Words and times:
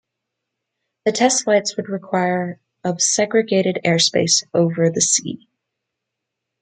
The 1.05 1.11
test 1.11 1.43
flights 1.43 1.77
would 1.77 1.87
require 1.87 2.59
of 2.83 3.03
segregated 3.03 3.77
airspace 3.85 4.43
over 4.51 4.89
the 4.89 4.99
sea. 4.99 5.47